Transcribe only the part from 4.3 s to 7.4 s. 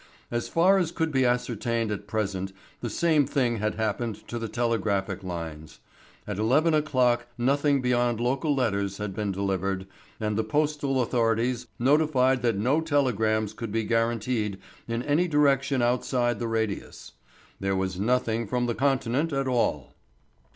the telegraphic lines. At eleven o'clock